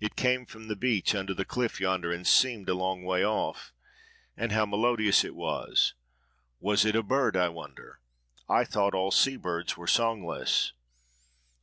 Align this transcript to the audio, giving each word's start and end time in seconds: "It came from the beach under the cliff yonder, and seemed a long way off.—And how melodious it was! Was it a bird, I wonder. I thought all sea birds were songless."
"It 0.00 0.16
came 0.16 0.46
from 0.46 0.68
the 0.68 0.76
beach 0.76 1.14
under 1.14 1.34
the 1.34 1.44
cliff 1.44 1.78
yonder, 1.78 2.10
and 2.10 2.26
seemed 2.26 2.70
a 2.70 2.74
long 2.74 3.04
way 3.04 3.22
off.—And 3.22 4.50
how 4.52 4.64
melodious 4.64 5.24
it 5.24 5.34
was! 5.34 5.92
Was 6.58 6.86
it 6.86 6.96
a 6.96 7.02
bird, 7.02 7.36
I 7.36 7.50
wonder. 7.50 8.00
I 8.48 8.64
thought 8.64 8.94
all 8.94 9.10
sea 9.10 9.36
birds 9.36 9.76
were 9.76 9.86
songless." 9.86 10.72